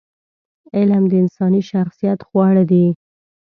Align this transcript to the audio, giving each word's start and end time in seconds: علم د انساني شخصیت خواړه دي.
علم 0.77 1.03
د 1.07 1.13
انساني 1.23 1.61
شخصیت 1.71 2.19
خواړه 2.27 2.63
دي. 2.71 2.85